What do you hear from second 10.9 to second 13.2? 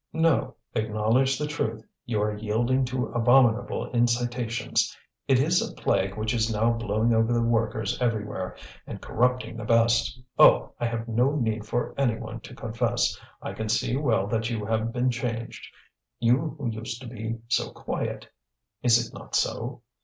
no need for any one to confess.